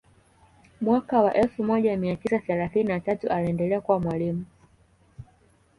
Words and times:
Mwaka 0.81 1.21
wa 1.21 1.33
elfu 1.33 1.63
moja 1.63 1.97
mia 1.97 2.15
tisa 2.15 2.39
thelathinni 2.39 2.89
na 2.89 2.99
tatu 2.99 3.27
aliendelea 3.29 3.81
kuwa 3.81 3.99
mwalimu 3.99 4.45